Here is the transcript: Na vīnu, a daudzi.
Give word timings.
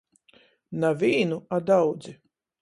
Na 0.83 0.91
vīnu, 1.03 1.39
a 1.59 1.61
daudzi. 1.69 2.17